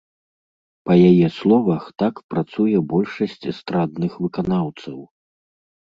Па 0.89 0.93
яе 1.09 1.27
словах, 1.39 1.83
так 2.03 2.15
працуе 2.35 2.77
большасць 2.95 3.47
эстрадных 3.53 4.19
выканаўцаў. 4.27 4.97